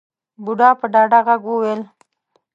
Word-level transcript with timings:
بوډا 0.43 0.69
په 0.79 0.85
ډاډه 0.93 1.19
غږ 1.27 1.41
وويل. 1.47 1.81